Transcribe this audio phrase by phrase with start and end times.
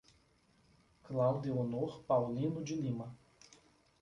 [1.03, 3.15] Claudeonor Paulino de Lima